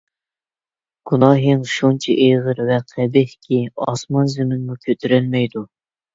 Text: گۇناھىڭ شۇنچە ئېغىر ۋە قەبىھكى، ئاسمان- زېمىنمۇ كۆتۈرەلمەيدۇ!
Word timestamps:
گۇناھىڭ 1.11 1.61
شۇنچە 1.71 2.15
ئېغىر 2.23 2.63
ۋە 2.71 2.79
قەبىھكى، 2.93 3.61
ئاسمان- 3.87 4.33
زېمىنمۇ 4.39 4.81
كۆتۈرەلمەيدۇ! 4.89 5.65